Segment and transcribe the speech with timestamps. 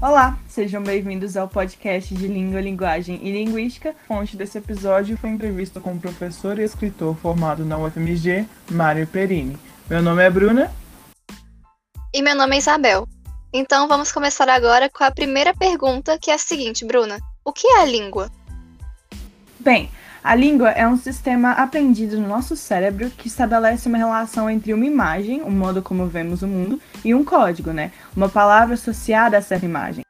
[0.00, 3.90] Olá, sejam bem-vindos ao podcast de Língua, Linguagem e Linguística.
[3.90, 9.08] A fonte desse episódio foi entrevista com o professor e escritor formado na UFMG, Mário
[9.08, 9.58] Perini.
[9.90, 10.72] Meu nome é Bruna.
[12.14, 13.08] E meu nome é Isabel.
[13.52, 17.66] Então vamos começar agora com a primeira pergunta, que é a seguinte, Bruna: O que
[17.66, 18.30] é a língua?
[19.58, 19.90] Bem,
[20.22, 24.84] a língua é um sistema aprendido no nosso cérebro que estabelece uma relação entre uma
[24.84, 27.92] imagem, o modo como vemos o mundo, e um código, né?
[28.16, 30.04] Uma palavra associada a essa imagem.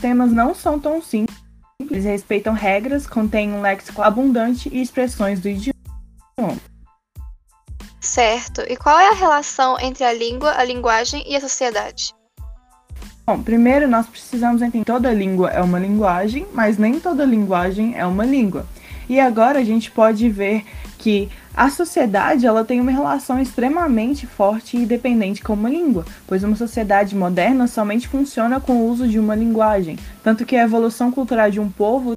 [0.00, 1.38] Temas não são tão simples,
[1.80, 5.74] eles respeitam regras, contêm um léxico abundante e expressões do idioma.
[8.00, 8.62] Certo.
[8.62, 12.14] E qual é a relação entre a língua, a linguagem e a sociedade?
[13.26, 17.96] Bom, primeiro nós precisamos entender que toda língua é uma linguagem, mas nem toda linguagem
[17.96, 18.66] é uma língua.
[19.10, 20.64] E agora a gente pode ver
[20.96, 26.44] que a sociedade ela tem uma relação extremamente forte e dependente com uma língua, pois
[26.44, 31.10] uma sociedade moderna somente funciona com o uso de uma linguagem, tanto que a evolução
[31.10, 32.16] cultural de um povo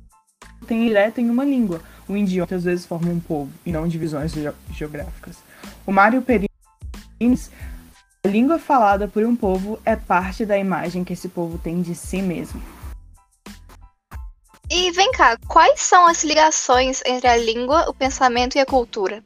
[0.67, 1.81] tem direto em uma língua.
[2.07, 4.31] O idioma às vezes forma um povo e não divisões
[4.69, 5.37] geográficas.
[5.87, 7.49] O Mário Perines,
[8.23, 11.95] a língua falada por um povo é parte da imagem que esse povo tem de
[11.95, 12.61] si mesmo.
[14.83, 19.23] E vem cá, quais são as ligações entre a língua, o pensamento e a cultura?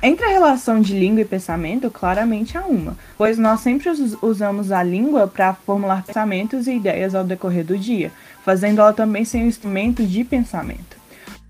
[0.00, 3.90] Entre a relação de língua e pensamento, claramente há uma, pois nós sempre
[4.22, 8.12] usamos a língua para formular pensamentos e ideias ao decorrer do dia,
[8.44, 10.96] fazendo ela também ser um instrumento de pensamento.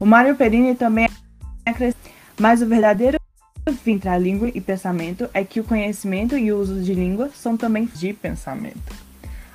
[0.01, 1.11] O Mário Perini também
[1.67, 1.95] é
[2.41, 3.19] mas o verdadeiro
[3.85, 7.29] fim entre a língua e pensamento é que o conhecimento e o uso de língua
[7.35, 9.09] são também de pensamento.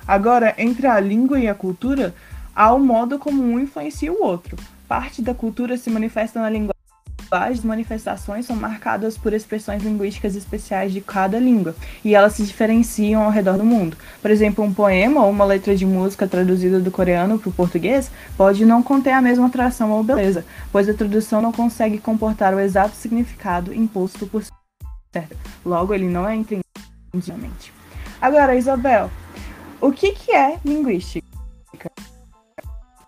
[0.06, 2.14] Agora, entre a língua e a cultura,
[2.54, 4.56] ao modo como um influencia o outro.
[4.86, 6.74] Parte da cultura se manifesta na linguagem.
[7.30, 13.24] As manifestações são marcadas por expressões linguísticas especiais de cada língua, e elas se diferenciam
[13.24, 13.96] ao redor do mundo.
[14.22, 18.10] Por exemplo, um poema ou uma letra de música traduzida do coreano para o português
[18.36, 22.60] pode não conter a mesma atração ou beleza, pois a tradução não consegue comportar o
[22.60, 24.44] exato significado imposto por
[25.12, 25.36] certo.
[25.64, 26.64] Logo, ele não é entendido.
[28.20, 29.10] Agora, Isabel,
[29.80, 31.33] o que, que é linguística?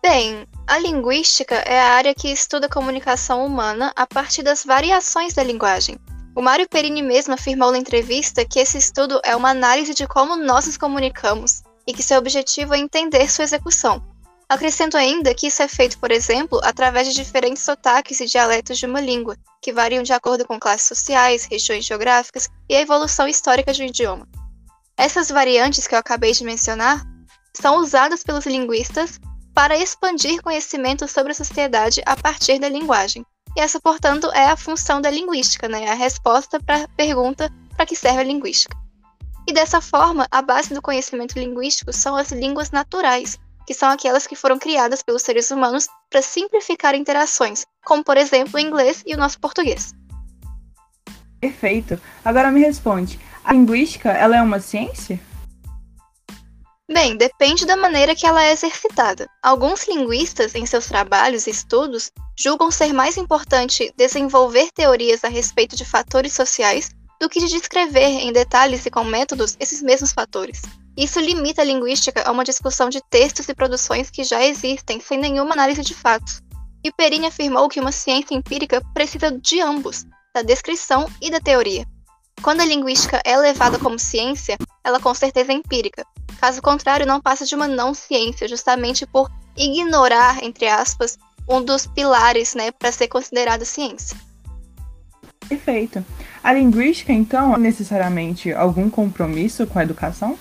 [0.09, 5.34] Bem, a linguística é a área que estuda a comunicação humana a partir das variações
[5.34, 5.99] da linguagem.
[6.33, 10.37] O Mário Perini mesmo afirmou na entrevista que esse estudo é uma análise de como
[10.37, 14.00] nós nos comunicamos e que seu objetivo é entender sua execução.
[14.49, 18.87] Acrescento ainda que isso é feito, por exemplo, através de diferentes sotaques e dialetos de
[18.87, 23.73] uma língua, que variam de acordo com classes sociais, regiões geográficas e a evolução histórica
[23.73, 24.28] de um idioma.
[24.97, 27.05] Essas variantes que eu acabei de mencionar
[27.53, 29.19] são usadas pelos linguistas
[29.56, 33.25] para expandir conhecimento sobre a sociedade a partir da linguagem.
[33.56, 35.89] E essa, portanto, é a função da linguística, né?
[35.89, 38.77] a resposta para a pergunta para que serve a linguística.
[39.49, 44.27] E dessa forma, a base do conhecimento linguístico são as línguas naturais, que são aquelas
[44.27, 49.15] que foram criadas pelos seres humanos para simplificar interações, como por exemplo o inglês e
[49.15, 49.94] o nosso português.
[51.41, 51.99] Perfeito.
[52.23, 55.19] Agora me responde, a linguística ela é uma ciência?
[56.89, 59.29] Bem, depende da maneira que ela é exercitada.
[59.43, 65.75] Alguns linguistas, em seus trabalhos e estudos, julgam ser mais importante desenvolver teorias a respeito
[65.75, 70.63] de fatores sociais do que de descrever em detalhes e com métodos esses mesmos fatores.
[70.97, 75.19] Isso limita a linguística a uma discussão de textos e produções que já existem, sem
[75.19, 76.41] nenhuma análise de fatos.
[76.85, 81.85] E Perini afirmou que uma ciência empírica precisa de ambos, da descrição e da teoria.
[82.43, 86.07] Quando a linguística é levada como ciência, ela com certeza é empírica,
[86.41, 91.87] Caso contrário, não passa de uma não ciência, justamente por ignorar, entre aspas, um dos
[91.87, 94.17] pilares né, para ser considerada ciência.
[95.49, 96.05] Perfeito.
[96.43, 100.39] A linguística, então, é necessariamente algum compromisso com a educação?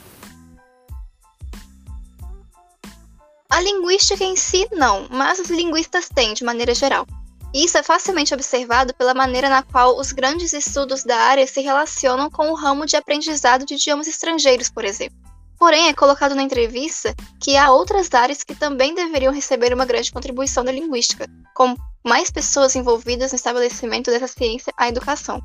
[3.50, 7.08] A linguística em si, não, mas os linguistas têm, de maneira geral.
[7.54, 12.30] Isso é facilmente observado pela maneira na qual os grandes estudos da área se relacionam
[12.30, 15.18] com o ramo de aprendizado de idiomas estrangeiros, por exemplo.
[15.58, 20.12] Porém, é colocado na entrevista que há outras áreas que também deveriam receber uma grande
[20.12, 25.42] contribuição da linguística, com mais pessoas envolvidas no estabelecimento dessa ciência à educação.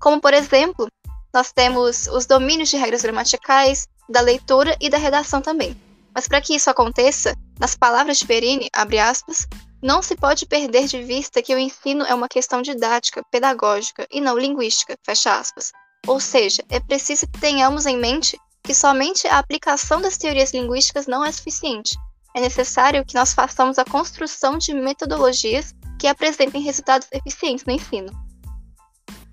[0.00, 0.88] Como, por exemplo,
[1.32, 5.76] nós temos os domínios de regras gramaticais, da leitura e da redação também.
[6.14, 9.46] Mas para que isso aconteça, nas palavras de Perini, abre aspas,
[9.82, 14.20] não se pode perder de vista que o ensino é uma questão didática, pedagógica e
[14.20, 15.72] não linguística, fecha aspas.
[16.06, 21.06] Ou seja, é preciso que tenhamos em mente que somente a aplicação das teorias linguísticas
[21.06, 21.96] não é suficiente.
[22.34, 28.12] É necessário que nós façamos a construção de metodologias que apresentem resultados eficientes no ensino.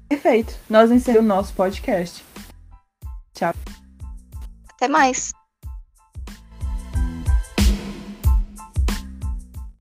[0.10, 0.56] Perfeito.
[0.70, 2.24] Nós encerramos o nosso podcast.
[3.34, 3.54] Tchau.
[4.74, 5.32] Até mais.